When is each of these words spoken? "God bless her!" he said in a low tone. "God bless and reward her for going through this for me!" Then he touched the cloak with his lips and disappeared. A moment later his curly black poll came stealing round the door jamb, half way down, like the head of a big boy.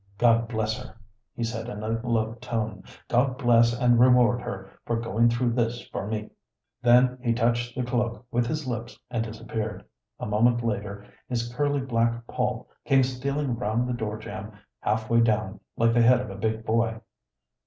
"God 0.17 0.47
bless 0.47 0.81
her!" 0.81 0.95
he 1.35 1.43
said 1.43 1.69
in 1.69 1.83
a 1.83 1.89
low 1.89 2.33
tone. 2.41 2.83
"God 3.07 3.37
bless 3.37 3.71
and 3.79 3.99
reward 3.99 4.41
her 4.41 4.71
for 4.83 4.99
going 4.99 5.29
through 5.29 5.51
this 5.51 5.87
for 5.89 6.07
me!" 6.07 6.31
Then 6.81 7.19
he 7.23 7.33
touched 7.33 7.75
the 7.75 7.83
cloak 7.83 8.25
with 8.31 8.47
his 8.47 8.65
lips 8.67 8.97
and 9.11 9.23
disappeared. 9.23 9.85
A 10.19 10.25
moment 10.25 10.63
later 10.63 11.05
his 11.27 11.53
curly 11.53 11.81
black 11.81 12.25
poll 12.25 12.67
came 12.83 13.03
stealing 13.03 13.55
round 13.57 13.87
the 13.87 13.93
door 13.93 14.17
jamb, 14.17 14.53
half 14.79 15.07
way 15.07 15.19
down, 15.21 15.59
like 15.77 15.93
the 15.93 16.01
head 16.01 16.19
of 16.19 16.31
a 16.31 16.35
big 16.35 16.65
boy. 16.65 16.99